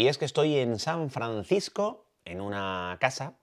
[0.00, 3.34] Y es que estoy en San Francisco, en una casa,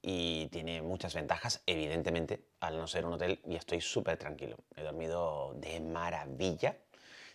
[0.00, 4.56] y tiene muchas ventajas, evidentemente, al no ser un hotel, y estoy súper tranquilo.
[4.74, 6.78] He dormido de maravilla.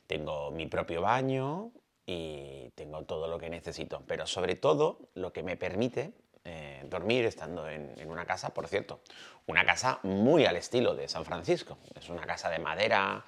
[0.08, 1.72] Tengo mi propio baño
[2.08, 7.26] y tengo todo lo que necesito, pero sobre todo lo que me permite eh, dormir
[7.26, 9.02] estando en, en, una casa, por cierto,
[9.46, 11.78] una casa muy al estilo de San Francisco.
[11.94, 13.24] Es una casa de madera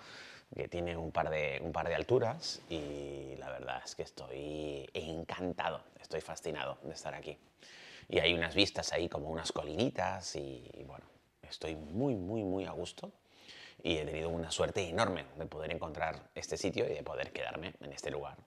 [0.53, 4.89] que tiene un par de, un par de alturas y la verdad es que estoy
[4.93, 7.37] encantado, estoy fascinado de estar aquí.
[8.09, 11.05] Y hay unas vistas ahí como unas colinitas y, bueno,
[11.41, 13.11] estoy muy, muy, muy a gusto
[13.81, 17.73] y he tenido una suerte enorme de poder encontrar este sitio y de poder quedarme
[17.81, 18.37] en este lugar.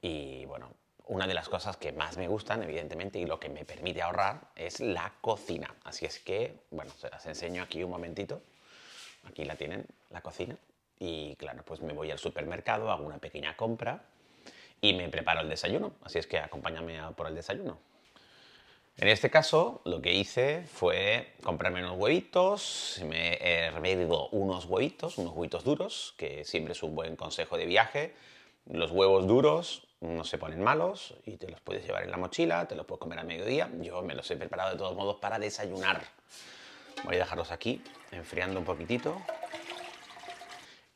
[0.00, 0.70] Y bueno,
[1.06, 4.48] una de las cosas que más me gustan, evidentemente, y lo que me permite ahorrar
[4.56, 5.74] es la cocina.
[5.84, 8.42] Así es que, bueno, se las enseño aquí un momentito.
[9.24, 10.56] Aquí la tienen, la cocina.
[11.04, 14.04] Y claro, pues me voy al supermercado, hago una pequeña compra
[14.80, 15.94] y me preparo el desayuno.
[16.04, 17.76] Así es que acompáñame por el desayuno.
[18.98, 25.18] En este caso, lo que hice fue comprarme unos huevitos, me he hervido unos huevitos,
[25.18, 28.14] unos huevitos duros, que siempre es un buen consejo de viaje.
[28.66, 32.68] Los huevos duros no se ponen malos y te los puedes llevar en la mochila,
[32.68, 33.68] te los puedes comer a mediodía.
[33.80, 36.00] Yo me los he preparado de todos modos para desayunar.
[37.02, 37.82] Voy a dejarlos aquí,
[38.12, 39.20] enfriando un poquitito.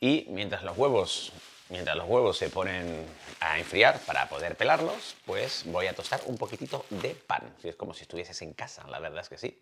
[0.00, 1.32] Y mientras los huevos
[1.68, 3.04] Mientras los huevos se ponen
[3.40, 7.56] a enfriar para poder pelarlos, pues voy a tostar un poquitito de pan.
[7.64, 9.60] Es como si estuvieses en casa, la verdad es que sí.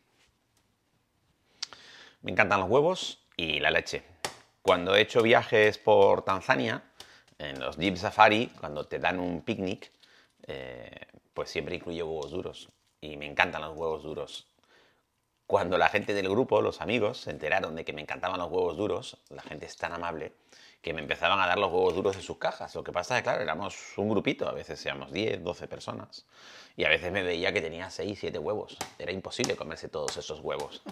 [2.21, 4.03] Me encantan los huevos y la leche.
[4.61, 6.83] Cuando he hecho viajes por Tanzania,
[7.39, 9.91] en los Jeep Safari, cuando te dan un picnic,
[10.47, 12.69] eh, pues siempre incluye huevos duros.
[13.01, 14.47] Y me encantan los huevos duros.
[15.47, 18.77] Cuando la gente del grupo, los amigos, se enteraron de que me encantaban los huevos
[18.79, 20.33] duros, la gente es tan amable
[20.81, 22.75] que me empezaban a dar los huevos duros de sus cajas.
[22.75, 26.27] Lo que pasa es que, claro, éramos un grupito, a veces éramos 10, 12 personas,
[26.77, 28.77] y a veces me veía que tenía 6, 7 huevos.
[28.99, 30.83] Era imposible comerse todos esos huevos,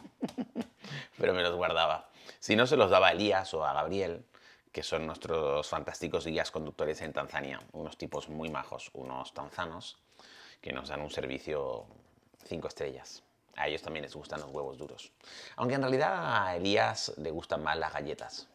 [1.19, 2.11] pero me los guardaba.
[2.39, 4.25] Si no, se los daba a Elías o a Gabriel,
[4.71, 9.99] que son nuestros fantásticos guías conductores en Tanzania, unos tipos muy majos, unos tanzanos,
[10.61, 11.87] que nos dan un servicio
[12.45, 13.23] 5 estrellas.
[13.57, 15.13] A ellos también les gustan los huevos duros.
[15.57, 18.49] Aunque en realidad a Elías le gustan más las galletas.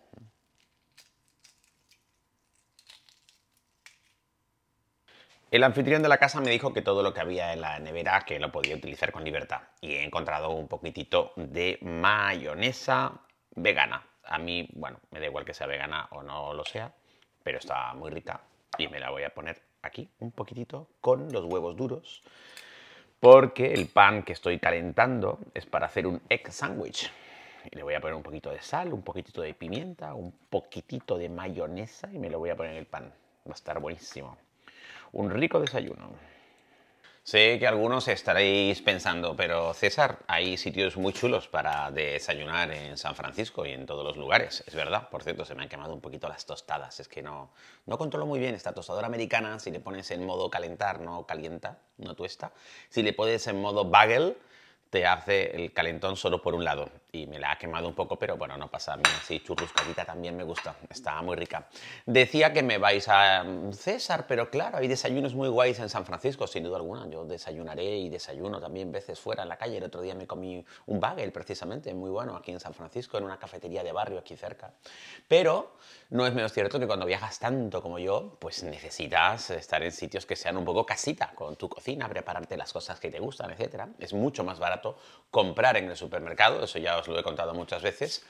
[5.49, 8.25] El anfitrión de la casa me dijo que todo lo que había en la nevera
[8.25, 13.13] que lo podía utilizar con libertad y he encontrado un poquitito de mayonesa
[13.55, 14.05] vegana.
[14.25, 16.93] A mí, bueno, me da igual que sea vegana o no lo sea,
[17.43, 18.41] pero está muy rica
[18.77, 22.23] y me la voy a poner aquí un poquitito con los huevos duros
[23.19, 27.11] porque el pan que estoy calentando es para hacer un egg sandwich.
[27.71, 31.17] Y le voy a poner un poquito de sal, un poquitito de pimienta, un poquitito
[31.17, 33.11] de mayonesa y me lo voy a poner en el pan.
[33.45, 34.37] Va a estar buenísimo
[35.13, 36.09] un rico desayuno.
[37.27, 43.15] Sé que algunos estaréis pensando, pero César, hay sitios muy chulos para desayunar en San
[43.15, 44.63] Francisco y en todos los lugares.
[44.65, 47.01] Es verdad, por cierto, se me han quemado un poquito las tostadas.
[47.01, 47.51] Es que no,
[47.85, 49.59] no controlo muy bien esta tostadora americana.
[49.59, 52.53] Si le pones en modo calentar, no calienta, no tuesta.
[52.87, 54.37] Si le pones en modo bagel,
[54.89, 56.89] te hace el calentón solo por un lado.
[57.11, 58.93] Y me la ha quemado un poco, pero bueno, no pasa.
[58.93, 60.75] A mí así churruscadita también me gusta.
[60.89, 61.67] Está muy rica.
[62.05, 63.45] Decía que me vais a...
[63.71, 67.07] César, pero claro, hay desayunos muy guays en San Francisco, sin duda alguna.
[67.07, 69.77] Yo desayunaré y desayuno también veces fuera en la calle.
[69.77, 73.23] El otro día me comí un bagel, precisamente, muy bueno, aquí en San Francisco, en
[73.23, 74.73] una cafetería de barrio aquí cerca.
[75.27, 75.75] Pero
[76.09, 80.25] no es menos cierto que cuando viajas tanto como yo, pues necesitas estar en sitios
[80.25, 83.85] que sean un poco casita, con tu cocina, prepararte las cosas que te gustan, etc.
[83.99, 84.76] Es mucho más barato
[85.31, 88.25] comprar en el supermercado, eso ya os lo he contado muchas veces,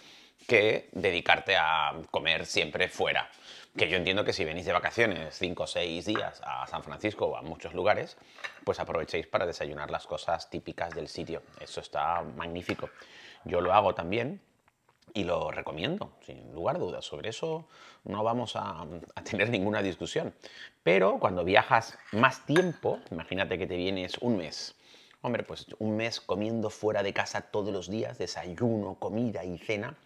[0.47, 3.29] que dedicarte a comer siempre fuera.
[3.75, 7.27] Que yo entiendo que si venís de vacaciones 5 o 6 días a San Francisco
[7.27, 8.17] o a muchos lugares,
[8.63, 11.43] pues aprovechéis para desayunar las cosas típicas del sitio.
[11.59, 12.89] Eso está magnífico.
[13.43, 14.41] Yo lo hago también
[15.13, 17.05] y lo recomiendo, sin lugar a dudas.
[17.05, 17.67] Sobre eso
[18.03, 20.33] no vamos a, a, tener ninguna discusión.
[20.81, 24.75] Pero cuando viajas más tiempo, imagínate que te vienes un mes
[25.21, 29.97] Hombre, pues un mes comiendo fuera de casa todos los días, desayuno, comida y cena,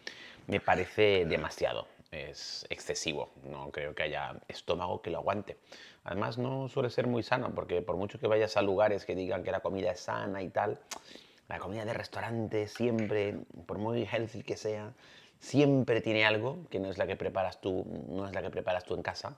[0.48, 1.88] me parece demasiado.
[2.12, 3.30] Es excesivo.
[3.44, 5.58] No creo que haya estómago que lo aguante.
[6.04, 9.44] Además, no suele ser muy sano, porque por mucho que vayas a lugares que digan
[9.44, 10.80] que la comida es sana y tal,
[11.48, 13.36] la comida de restaurante siempre,
[13.66, 14.94] por muy healthy que sea,
[15.42, 18.86] siempre tiene algo que no es la que preparas tú, no es la que preparas
[18.86, 19.38] tú en casa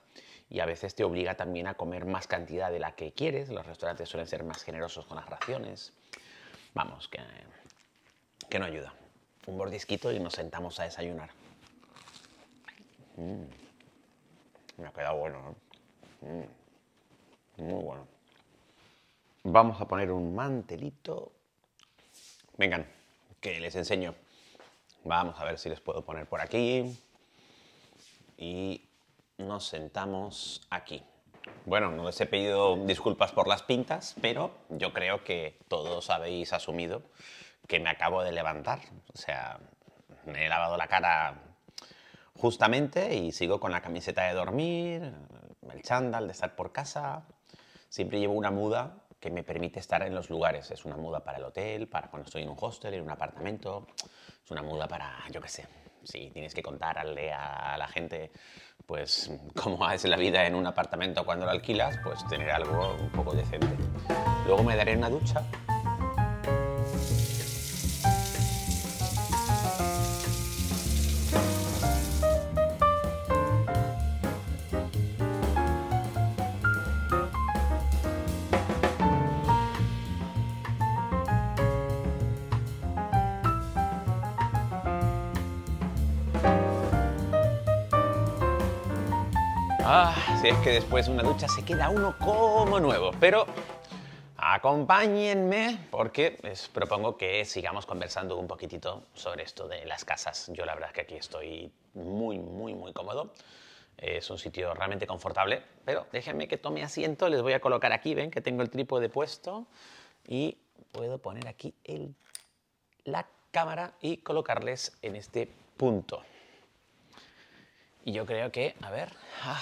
[0.50, 3.50] y a veces te obliga también a comer más cantidad de la que quieres.
[3.50, 5.94] Los restaurantes suelen ser más generosos con las raciones.
[6.76, 7.20] Vamos, que,
[8.50, 8.94] que no ayuda.
[9.48, 11.30] Un bordisquito y nos sentamos a desayunar.
[13.16, 13.44] Mm.
[14.78, 16.30] Me ha quedado bueno, ¿no?
[16.30, 17.64] Mm.
[17.64, 18.08] Muy bueno.
[19.44, 21.32] vamos a poner un mantelito.
[22.58, 22.86] Vengan,
[23.40, 24.14] que les enseño.
[25.06, 26.98] Vamos a ver si les puedo poner por aquí.
[28.38, 28.88] Y
[29.38, 31.04] nos sentamos aquí.
[31.66, 36.54] Bueno, no les he pedido disculpas por las pintas, pero yo creo que todos habéis
[36.54, 37.02] asumido
[37.68, 38.80] que me acabo de levantar.
[39.14, 39.60] O sea,
[40.26, 41.36] me he lavado la cara
[42.38, 45.14] justamente y sigo con la camiseta de dormir,
[45.70, 47.26] el chándal de estar por casa.
[47.90, 50.70] Siempre llevo una muda que me permite estar en los lugares.
[50.70, 53.88] Es una muda para el hotel, para cuando estoy en un hostel, en un apartamento.
[54.44, 55.66] Es una muda para, yo qué sé,
[56.04, 58.34] si tienes que contarle a la gente
[58.86, 63.12] pues cómo es la vida en un apartamento cuando lo alquilas, pues tener algo un
[63.12, 63.78] poco decente.
[64.46, 65.42] Luego me daré una ducha
[90.44, 93.12] si es que después de una ducha se queda uno como nuevo.
[93.18, 93.46] Pero
[94.36, 100.52] acompáñenme porque les propongo que sigamos conversando un poquitito sobre esto de las casas.
[100.52, 103.32] Yo la verdad es que aquí estoy muy, muy, muy cómodo.
[103.98, 107.30] Es un sitio realmente confortable, pero déjenme que tome asiento.
[107.30, 109.66] Les voy a colocar aquí, ven que tengo el trípode puesto
[110.28, 110.58] y
[110.92, 112.14] puedo poner aquí el,
[113.06, 115.48] la cámara y colocarles en este
[115.78, 116.22] punto.
[118.04, 119.14] Y yo creo que, a ver,
[119.44, 119.62] ah,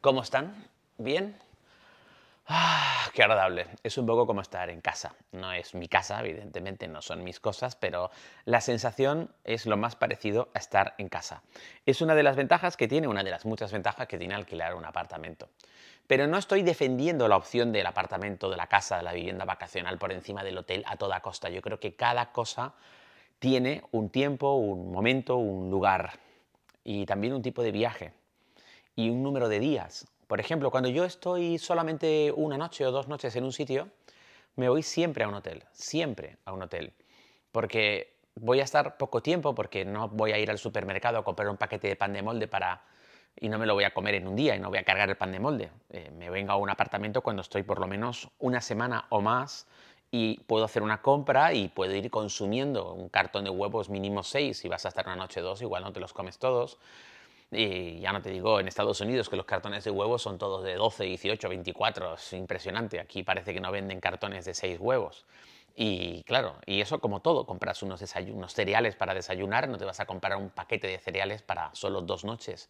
[0.00, 0.54] ¿cómo están?
[0.96, 1.36] ¿Bien?
[2.46, 3.66] Ah, qué agradable.
[3.82, 5.14] Es un poco como estar en casa.
[5.32, 8.10] No es mi casa, evidentemente, no son mis cosas, pero
[8.44, 11.42] la sensación es lo más parecido a estar en casa.
[11.84, 14.74] Es una de las ventajas que tiene, una de las muchas ventajas que tiene alquilar
[14.74, 15.48] un apartamento.
[16.06, 19.98] Pero no estoy defendiendo la opción del apartamento, de la casa, de la vivienda vacacional
[19.98, 21.50] por encima del hotel a toda costa.
[21.50, 22.72] Yo creo que cada cosa
[23.38, 26.12] tiene un tiempo, un momento, un lugar
[26.82, 28.12] y también un tipo de viaje
[28.98, 30.08] y un número de días.
[30.26, 33.88] Por ejemplo, cuando yo estoy solamente una noche o dos noches en un sitio,
[34.56, 36.92] me voy siempre a un hotel, siempre a un hotel,
[37.52, 41.48] porque voy a estar poco tiempo, porque no voy a ir al supermercado a comprar
[41.48, 42.82] un paquete de pan de molde para
[43.36, 45.08] y no me lo voy a comer en un día y no voy a cargar
[45.08, 45.70] el pan de molde.
[45.90, 49.68] Eh, me vengo a un apartamento cuando estoy por lo menos una semana o más
[50.10, 54.58] y puedo hacer una compra y puedo ir consumiendo un cartón de huevos mínimo 6.
[54.58, 56.78] Si vas a estar una noche o dos, igual no te los comes todos.
[57.50, 60.64] Y ya no te digo en Estados Unidos que los cartones de huevos son todos
[60.64, 62.14] de 12, 18, 24.
[62.14, 63.00] Es impresionante.
[63.00, 65.24] Aquí parece que no venden cartones de 6 huevos.
[65.74, 68.02] Y claro, y eso como todo, compras unos,
[68.32, 72.02] unos cereales para desayunar, no te vas a comprar un paquete de cereales para solo
[72.02, 72.68] dos noches.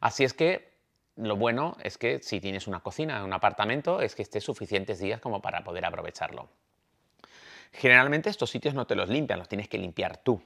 [0.00, 0.70] Así es que
[1.16, 5.20] lo bueno es que si tienes una cocina, un apartamento, es que estés suficientes días
[5.20, 6.48] como para poder aprovecharlo.
[7.72, 10.42] Generalmente estos sitios no te los limpian, los tienes que limpiar tú.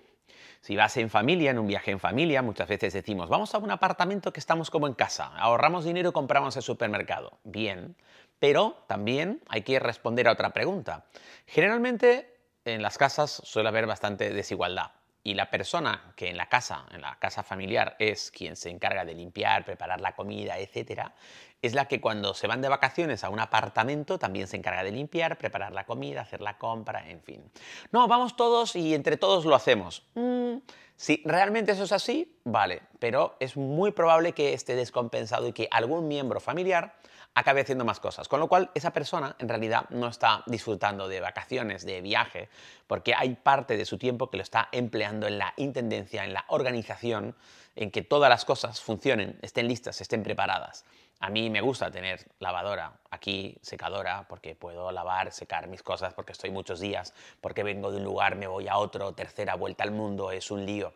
[0.61, 3.71] Si vas en familia, en un viaje en familia, muchas veces decimos, vamos a un
[3.71, 7.39] apartamento que estamos como en casa, ahorramos dinero y compramos el supermercado.
[7.45, 7.97] Bien,
[8.39, 11.05] pero también hay que responder a otra pregunta.
[11.47, 14.93] Generalmente en las casas suele haber bastante desigualdad
[15.26, 19.06] y la persona que en la casa, en la casa familiar, es quien se encarga
[19.06, 21.15] de limpiar, preparar la comida, etcétera,
[21.62, 24.93] es la que cuando se van de vacaciones a un apartamento también se encarga de
[24.93, 27.43] limpiar, preparar la comida, hacer la compra, en fin.
[27.91, 30.05] No, vamos todos y entre todos lo hacemos.
[30.15, 30.56] Mm,
[30.94, 35.69] si realmente eso es así, vale, pero es muy probable que esté descompensado y que
[35.70, 36.96] algún miembro familiar
[37.34, 38.29] acabe haciendo más cosas.
[38.29, 42.48] Con lo cual, esa persona en realidad no está disfrutando de vacaciones, de viaje,
[42.86, 46.44] porque hay parte de su tiempo que lo está empleando en la intendencia, en la
[46.48, 47.34] organización,
[47.76, 50.84] en que todas las cosas funcionen, estén listas, estén preparadas.
[51.20, 56.32] A mí me gusta tener lavadora aquí, secadora, porque puedo lavar, secar mis cosas, porque
[56.32, 59.91] estoy muchos días, porque vengo de un lugar, me voy a otro, tercera vuelta al
[59.91, 60.93] mundo, es un lío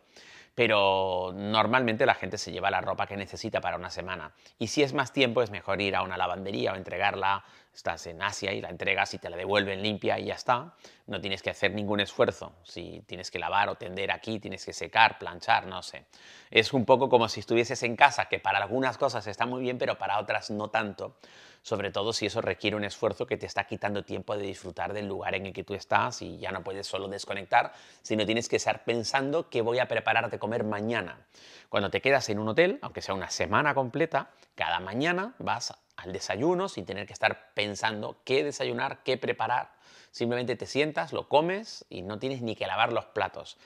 [0.55, 4.33] pero normalmente la gente se lleva la ropa que necesita para una semana.
[4.57, 7.43] Y si es más tiempo, es mejor ir a una lavandería o entregarla.
[7.73, 10.73] Estás en Asia y la entregas y te la devuelven limpia y ya está.
[11.07, 12.53] No tienes que hacer ningún esfuerzo.
[12.63, 16.05] Si tienes que lavar o tender aquí, tienes que secar, planchar, no sé.
[16.51, 19.77] Es un poco como si estuvieses en casa, que para algunas cosas está muy bien,
[19.77, 21.15] pero para otras no tanto
[21.61, 25.07] sobre todo si eso requiere un esfuerzo que te está quitando tiempo de disfrutar del
[25.07, 28.55] lugar en el que tú estás y ya no puedes solo desconectar, sino tienes que
[28.55, 31.25] estar pensando qué voy a preparar de comer mañana.
[31.69, 36.13] Cuando te quedas en un hotel, aunque sea una semana completa, cada mañana vas al
[36.13, 39.71] desayuno sin tener que estar pensando qué desayunar, qué preparar.
[40.11, 43.57] Simplemente te sientas, lo comes y no tienes ni que lavar los platos.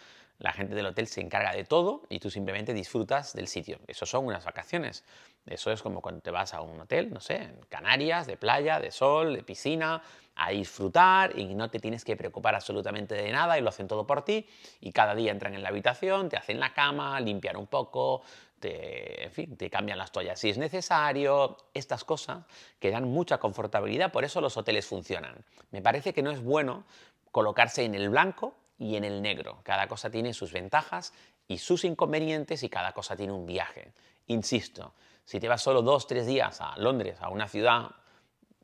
[0.44, 3.80] La gente del hotel se encarga de todo y tú simplemente disfrutas del sitio.
[3.88, 5.06] Eso son unas vacaciones.
[5.46, 8.82] Eso es como cuando te vas a un hotel, no sé, en Canarias, de playa,
[8.82, 10.02] de sol, de piscina,
[10.36, 14.06] a disfrutar y no te tienes que preocupar absolutamente de nada y lo hacen todo
[14.06, 14.46] por ti
[14.82, 18.24] y cada día entran en la habitación, te hacen la cama, limpian un poco,
[18.60, 22.44] te, en fin, te cambian las toallas si es necesario, estas cosas
[22.82, 25.46] que dan mucha confortabilidad, por eso los hoteles funcionan.
[25.72, 26.84] Me parece que no es bueno
[27.32, 29.60] colocarse en el blanco y en el negro.
[29.64, 31.14] Cada cosa tiene sus ventajas
[31.48, 33.94] y sus inconvenientes y cada cosa tiene un viaje.
[34.28, 37.92] Insisto, si te vas solo dos, tres días a Londres, a una ciudad,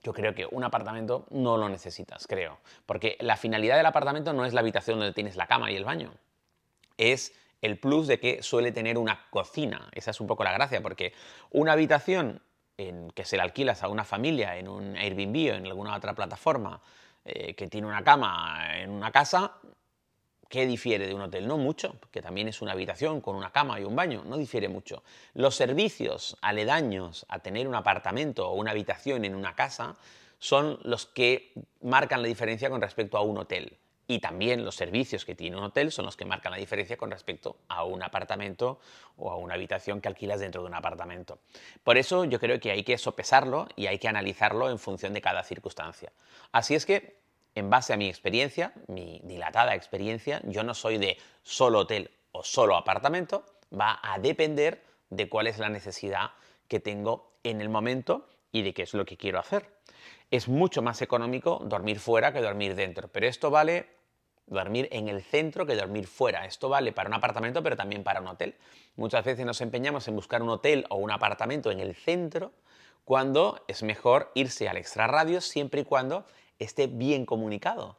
[0.04, 2.60] yo creo que un apartamento no lo necesitas, creo.
[2.86, 5.86] Porque la finalidad del apartamento no es la habitación donde tienes la cama y el
[5.86, 6.14] baño.
[6.98, 9.90] Es el plus de que suele tener una cocina.
[9.94, 11.14] Esa es un poco la gracia, porque
[11.50, 12.42] una habitación
[12.78, 16.14] en que se la alquilas a una familia en un Airbnb o en alguna otra
[16.14, 16.82] plataforma
[17.26, 19.58] eh, que tiene una cama en una casa,
[20.50, 21.48] ¿Qué difiere de un hotel?
[21.48, 24.68] No mucho, que también es una habitación con una cama y un baño, no difiere
[24.68, 25.04] mucho.
[25.36, 29.96] Los servicios aledaños a tener un apartamento o una habitación en una casa
[30.40, 33.78] son los que marcan la diferencia con respecto a un hotel.
[34.08, 37.12] Y también los servicios que tiene un hotel son los que marcan la diferencia con
[37.12, 38.80] respecto a un apartamento
[39.18, 41.38] o a una habitación que alquilas dentro de un apartamento.
[41.84, 45.22] Por eso yo creo que hay que sopesarlo y hay que analizarlo en función de
[45.22, 46.12] cada circunstancia.
[46.52, 47.19] Así es que
[47.60, 52.44] en base a mi experiencia, mi dilatada experiencia, yo no soy de solo hotel o
[52.44, 53.46] solo apartamento,
[53.78, 56.32] va a depender de cuál es la necesidad
[56.68, 59.70] que tengo en el momento y de qué es lo que quiero hacer.
[60.32, 63.88] Es mucho más económico dormir fuera que dormir dentro, pero esto vale
[64.46, 66.46] dormir en el centro que dormir fuera.
[66.46, 68.56] Esto vale para un apartamento, pero también para un hotel.
[68.96, 72.52] Muchas veces nos empeñamos en buscar un hotel o un apartamento en el centro
[73.06, 76.26] cuando es mejor irse al extrarradio siempre y cuando
[76.60, 77.96] esté bien comunicado.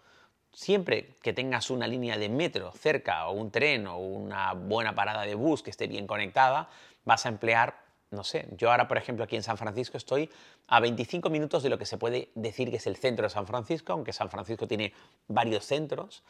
[0.53, 5.23] Siempre que tengas una línea de metro cerca o un tren o una buena parada
[5.23, 6.69] de bus que esté bien conectada,
[7.05, 7.77] vas a emplear,
[8.11, 10.29] no sé, yo ahora por ejemplo aquí en San Francisco estoy
[10.67, 13.47] a 25 minutos de lo que se puede decir que es el centro de San
[13.47, 14.93] Francisco, aunque San Francisco tiene
[15.29, 16.23] varios centros.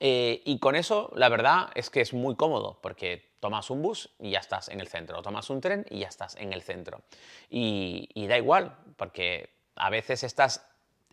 [0.00, 4.10] Eh, y con eso la verdad es que es muy cómodo porque tomas un bus
[4.18, 7.02] y ya estás en el centro, tomas un tren y ya estás en el centro.
[7.50, 10.68] Y da igual, porque a veces estás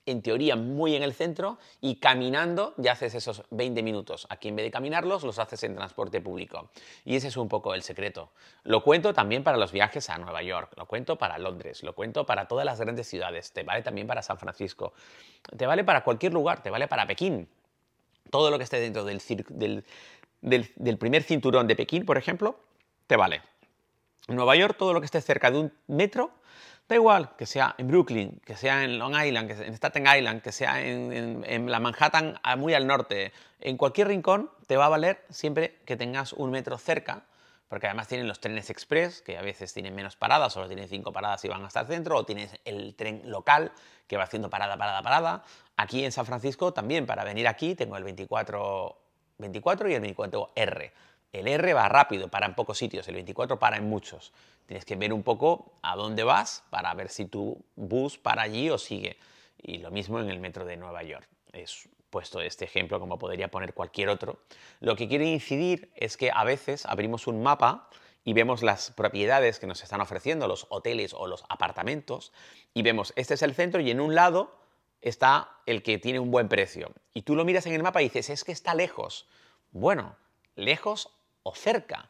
[0.05, 4.27] en teoría muy en el centro y caminando ya haces esos 20 minutos.
[4.29, 6.69] Aquí en vez de caminarlos los haces en transporte público.
[7.03, 8.31] Y ese es un poco el secreto.
[8.63, 12.25] Lo cuento también para los viajes a Nueva York, lo cuento para Londres, lo cuento
[12.25, 14.93] para todas las grandes ciudades, te vale también para San Francisco,
[15.57, 17.47] te vale para cualquier lugar, te vale para Pekín.
[18.29, 19.21] Todo lo que esté dentro del,
[20.41, 22.59] del, primer cinturón de Pekín, por ejemplo,
[23.07, 23.41] te vale.
[24.27, 26.31] En Nueva York, todo lo que esté cerca de un metro,
[26.87, 30.05] Da igual que sea en Brooklyn, que sea en Long Island, que sea en Staten
[30.05, 34.89] Island, que sea en, la Manhattan muy al norte, en cualquier rincón te va a
[34.89, 37.23] valer siempre que tengas un metro cerca,
[37.69, 41.11] porque además tienen los trenes express, que a veces tienen menos paradas, solo tienen cinco
[41.11, 43.71] paradas y van hasta el centro, o tienes el tren local
[44.05, 45.43] que va haciendo parada, parada, parada.
[45.77, 48.95] Aquí en San Francisco también, para venir aquí, tengo el 24,
[49.39, 50.91] 24 y el 24R.
[51.35, 54.31] El R va rápido, para en pocos sitios, el 24 para en muchos.
[54.67, 58.69] Tienes que ver un poco a dónde vas para ver si tu bus para allí
[58.69, 59.17] o sigue.
[59.61, 61.27] Y lo mismo en el metro de Nueva York.
[61.51, 64.39] Es puesto este ejemplo como podría poner cualquier otro.
[64.79, 67.89] Lo que quiero incidir es que a veces abrimos un mapa
[68.23, 72.31] y vemos las propiedades que nos están ofreciendo los hoteles o los apartamentos
[72.73, 74.55] y vemos este es el centro y en un lado
[75.01, 76.93] está el que tiene un buen precio.
[77.13, 79.27] Y tú lo miras en el mapa y dices, es que está lejos.
[79.71, 80.15] Bueno,
[80.55, 81.11] lejos
[81.45, 82.09] o cerca.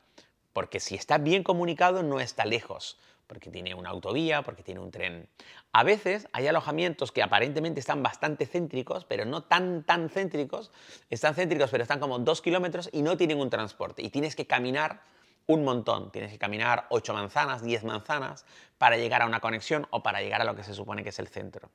[0.54, 4.92] Porque si está bien comunicado no está lejos, porque tiene una autovía, porque tiene un
[4.92, 5.28] tren.
[5.74, 10.72] A veces hay alojamientos que aparentemente están bastante céntricos, pero no tan, tan céntricos.
[11.10, 14.02] Están céntricos, pero están como dos kilómetros y no tienen un transporte.
[14.02, 15.02] Y tienes que caminar
[15.48, 16.12] un montón.
[16.12, 18.46] Tienes que caminar ocho manzanas, diez manzanas
[18.78, 21.20] para llegar a una conexión o para llegar a lo que se supone que es
[21.20, 21.70] el centro.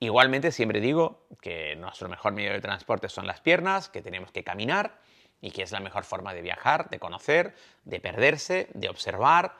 [0.00, 4.42] Igualmente, siempre digo que nuestro mejor medio de transporte son las piernas, que tenemos que
[4.42, 4.98] caminar
[5.40, 9.54] y que es la mejor forma de viajar, de conocer, de perderse, de observar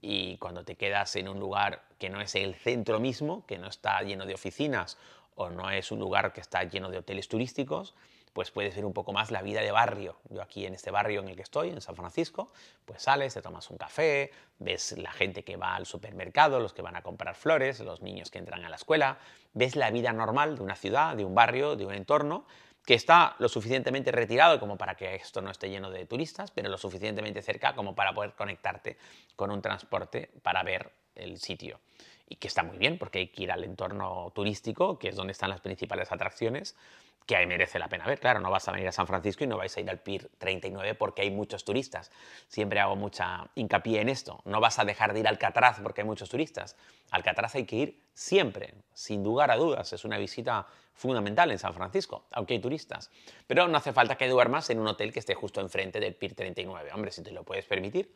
[0.00, 3.68] y cuando te quedas en un lugar que no es el centro mismo, que no
[3.68, 4.98] está lleno de oficinas
[5.36, 7.94] o no es un lugar que está lleno de hoteles turísticos,
[8.32, 10.16] pues puedes ver un poco más la vida de barrio.
[10.30, 12.50] Yo aquí en este barrio en el que estoy, en San Francisco,
[12.84, 16.82] pues sales, te tomas un café, ves la gente que va al supermercado, los que
[16.82, 19.18] van a comprar flores, los niños que entran a la escuela,
[19.52, 22.46] ves la vida normal de una ciudad, de un barrio, de un entorno,
[22.84, 26.68] que está lo suficientemente retirado como para que esto no esté lleno de turistas, pero
[26.68, 28.96] lo suficientemente cerca como para poder conectarte
[29.36, 31.80] con un transporte para ver el sitio.
[32.28, 35.32] y que está muy bien porque hay que ir al entorno turístico, que es donde
[35.32, 36.76] están las principales atracciones,
[37.26, 38.18] que ahí merece la pena ver.
[38.18, 40.28] Claro, no vas a venir a San Francisco y no vais a ir al Pier
[40.38, 42.10] 39 porque hay muchos turistas.
[42.48, 44.40] Siempre hago mucha hincapié en esto.
[44.44, 46.76] No vas a dejar de ir al Alcatraz porque hay muchos turistas.
[47.10, 49.92] Al Alcatraz hay que ir siempre, sin lugar a dudas.
[49.92, 53.10] Es una visita fundamental en San Francisco, aunque hay turistas.
[53.46, 56.34] Pero no hace falta que duermas en un hotel que esté justo enfrente del Pier
[56.34, 56.90] 39.
[56.92, 58.12] Hombre, si te lo puedes permitir,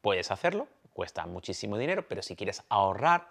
[0.00, 0.68] puedes hacerlo.
[0.92, 3.28] Cuesta muchísimo dinero, pero si quieres ahorrar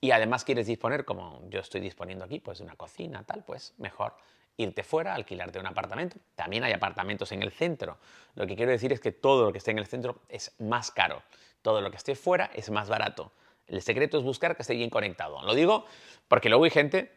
[0.00, 3.74] y además quieres disponer, como yo estoy disponiendo aquí, pues de una cocina, tal, pues
[3.78, 4.14] mejor
[4.56, 6.16] irte fuera, alquilarte un apartamento.
[6.34, 7.98] También hay apartamentos en el centro.
[8.34, 10.90] Lo que quiero decir es que todo lo que esté en el centro es más
[10.90, 11.22] caro.
[11.62, 13.32] Todo lo que esté fuera es más barato.
[13.66, 15.42] El secreto es buscar que esté bien conectado.
[15.42, 15.84] Lo digo
[16.28, 17.12] porque luego hay gente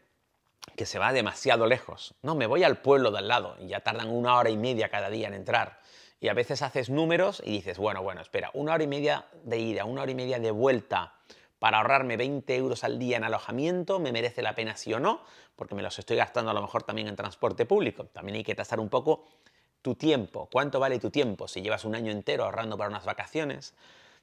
[0.76, 2.16] que se va demasiado lejos.
[2.22, 4.90] No, me voy al pueblo de al lado y ya tardan una hora y media
[4.90, 5.80] cada día en entrar.
[6.20, 9.58] Y a veces haces números y dices, bueno, bueno, espera, una hora y media de
[9.58, 11.14] ida, una hora y media de vuelta
[11.60, 15.22] para ahorrarme 20 euros al día en alojamiento, me merece la pena sí o no,
[15.56, 18.06] porque me los estoy gastando a lo mejor también en transporte público.
[18.06, 19.26] También hay que tasar un poco
[19.82, 20.48] tu tiempo.
[20.52, 21.48] ¿Cuánto vale tu tiempo?
[21.48, 23.74] Si llevas un año entero ahorrando para unas vacaciones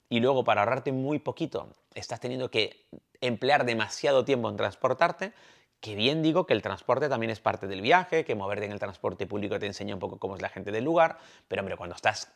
[0.08, 2.86] y luego para ahorrarte muy poquito estás teniendo que
[3.20, 5.32] emplear demasiado tiempo en transportarte,
[5.80, 8.78] que bien digo que el transporte también es parte del viaje, que moverte en el
[8.78, 11.96] transporte público te enseña un poco cómo es la gente del lugar, pero hombre, cuando
[11.96, 12.32] estás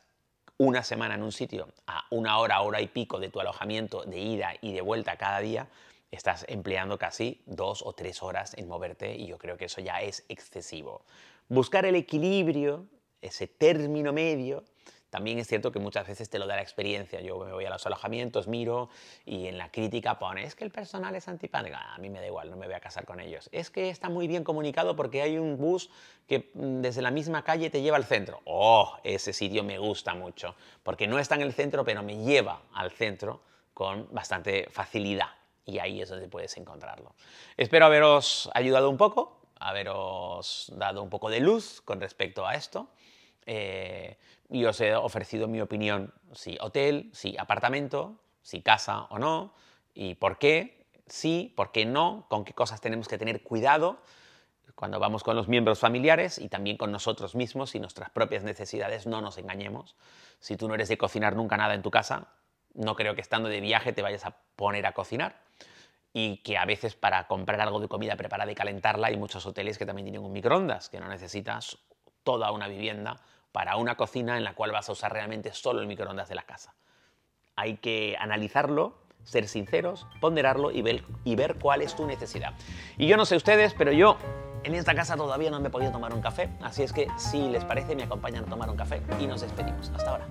[0.61, 4.19] una semana en un sitio a una hora, hora y pico de tu alojamiento de
[4.19, 5.69] ida y de vuelta cada día,
[6.11, 10.03] estás empleando casi dos o tres horas en moverte y yo creo que eso ya
[10.03, 11.07] es excesivo.
[11.49, 12.85] Buscar el equilibrio,
[13.23, 14.63] ese término medio,
[15.11, 17.21] también es cierto que muchas veces te lo da la experiencia.
[17.21, 18.89] Yo me voy a los alojamientos, miro
[19.27, 21.77] y en la crítica pone, es que el personal es antipánico.
[21.77, 23.49] A mí me da igual, no me voy a casar con ellos.
[23.53, 25.91] Es que está muy bien comunicado porque hay un bus
[26.29, 28.41] que mm, desde la misma calle te lleva al centro.
[28.45, 32.63] Oh, ese sitio me gusta mucho, porque no está en el centro, pero me lleva
[32.73, 33.43] al centro
[33.75, 35.29] con bastante facilidad.
[35.67, 37.15] Y ahí es donde puedes encontrarlo.
[37.57, 42.89] Espero haberos ayudado un poco, haberos dado un poco de luz con respecto a esto.
[43.47, 44.17] Eh,
[44.51, 49.55] y os he ofrecido mi opinión, si hotel, si apartamento, si casa o no,
[49.95, 54.01] y por qué, sí, por qué no, con qué cosas tenemos que tener cuidado
[54.81, 59.07] cuando vamos con los miembros familiares y también con nosotros mismos y nuestras propias necesidades,
[59.07, 59.95] no nos engañemos.
[60.39, 62.29] Si tú no eres de cocinar nunca nada en tu casa,
[62.73, 65.43] no creo que estando de viaje te vayas a poner a cocinar.
[66.15, 69.77] Y que a veces para comprar algo de comida preparada y calentarla hay muchos hoteles
[69.77, 71.77] que también tienen un microondas, que no necesitas
[72.25, 73.21] toda una vivienda
[73.53, 76.43] para una cocina en la cual vas a usar realmente solo el microondas de la
[76.43, 76.75] casa.
[77.57, 82.55] Hay que analizarlo, ser sinceros, ponderarlo y ver, cuál es tu necesidad.
[82.97, 84.17] Y yo no sé ustedes, pero yo
[84.63, 87.49] en esta casa todavía no me he podido tomar un café, así es que si
[87.49, 89.91] les parece me acompañan a tomar un café y nos despedimos.
[89.91, 90.27] Hasta ahora.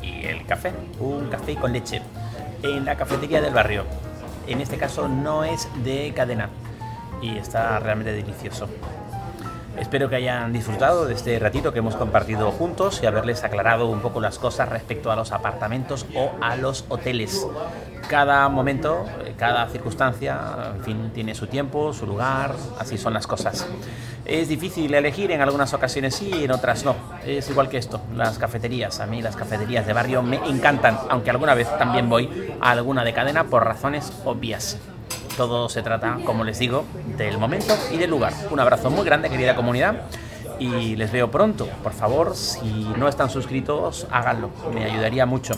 [0.00, 2.02] Y el café, un café con leche,
[2.62, 3.84] en la cafetería del barrio.
[4.46, 6.50] En este caso no es de cadena
[7.22, 8.68] y está realmente delicioso.
[9.78, 14.00] Espero que hayan disfrutado de este ratito que hemos compartido juntos y haberles aclarado un
[14.00, 17.46] poco las cosas respecto a los apartamentos o a los hoteles.
[18.08, 20.38] Cada momento, eh, cada circunstancia,
[20.76, 23.66] en fin, tiene su tiempo, su lugar, así son las cosas.
[24.24, 26.94] Es difícil elegir, en algunas ocasiones sí, en otras no.
[27.26, 29.00] Es igual que esto, las cafeterías.
[29.00, 33.04] A mí las cafeterías de barrio me encantan, aunque alguna vez también voy a alguna
[33.04, 34.78] de cadena por razones obvias.
[35.36, 36.84] Todo se trata, como les digo,
[37.16, 38.32] del momento y del lugar.
[38.50, 40.02] Un abrazo muy grande, querida comunidad.
[40.60, 41.66] Y les veo pronto.
[41.82, 44.50] Por favor, si no están suscritos, háganlo.
[44.72, 45.54] Me ayudaría mucho.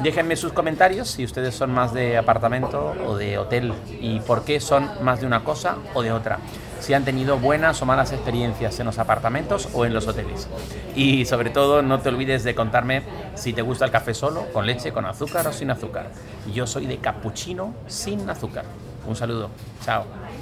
[0.00, 4.60] Déjenme sus comentarios si ustedes son más de apartamento o de hotel y por qué
[4.60, 6.38] son más de una cosa o de otra.
[6.80, 10.48] Si han tenido buenas o malas experiencias en los apartamentos o en los hoteles.
[10.96, 13.02] Y sobre todo, no te olvides de contarme
[13.34, 16.10] si te gusta el café solo, con leche, con azúcar o sin azúcar.
[16.54, 18.64] Yo soy de cappuccino sin azúcar.
[19.08, 19.50] Un saludo.
[19.82, 20.04] Chao.